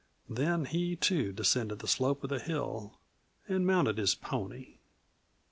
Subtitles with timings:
[0.27, 2.97] Then he, too, descended the slope of the hill
[3.47, 4.79] and mounted his pony.